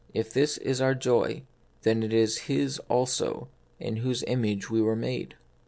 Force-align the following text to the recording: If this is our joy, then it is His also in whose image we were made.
If 0.15 0.33
this 0.33 0.57
is 0.57 0.81
our 0.81 0.95
joy, 0.95 1.43
then 1.83 2.01
it 2.01 2.11
is 2.11 2.47
His 2.49 2.79
also 2.89 3.49
in 3.79 3.97
whose 3.97 4.23
image 4.23 4.67
we 4.67 4.81
were 4.81 4.95
made. 4.95 5.35